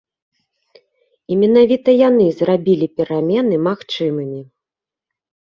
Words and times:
І 1.35 1.37
менавіта 1.41 1.89
яны 2.07 2.25
зрабілі 2.41 2.87
перамены 3.01 3.55
магчымымі. 3.69 4.41